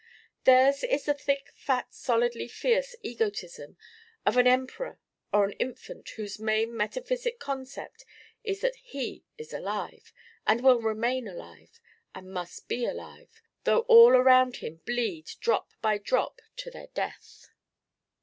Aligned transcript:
Theirs 0.45 0.83
is 0.83 1.05
the 1.05 1.13
thick 1.13 1.51
fat 1.53 1.93
solidly 1.93 2.47
fierce 2.47 2.95
egotism 3.03 3.77
of 4.25 4.35
an 4.35 4.47
emperor 4.47 4.97
or 5.31 5.45
an 5.45 5.51
infant 5.59 6.09
whose 6.15 6.39
main 6.39 6.75
metaphysic 6.75 7.37
concept 7.37 8.03
is 8.43 8.61
that 8.61 8.75
he 8.77 9.23
is 9.37 9.53
alive, 9.53 10.11
and 10.47 10.63
will 10.63 10.81
remain 10.81 11.27
alive, 11.27 11.79
and 12.15 12.33
must 12.33 12.67
be 12.67 12.83
alive, 12.83 13.43
though 13.63 13.81
all 13.81 14.13
around 14.15 14.55
him 14.55 14.81
bleed 14.87 15.33
drop 15.39 15.69
by 15.83 15.99
drop 15.99 16.41
to 16.55 16.71
their 16.71 16.87
death. 16.95 17.51